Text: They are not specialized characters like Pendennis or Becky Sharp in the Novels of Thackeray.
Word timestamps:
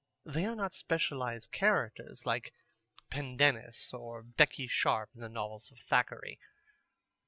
They 0.25 0.45
are 0.47 0.55
not 0.55 0.73
specialized 0.73 1.51
characters 1.51 2.25
like 2.25 2.55
Pendennis 3.11 3.93
or 3.93 4.23
Becky 4.23 4.65
Sharp 4.67 5.11
in 5.13 5.21
the 5.21 5.29
Novels 5.29 5.69
of 5.71 5.77
Thackeray. 5.77 6.39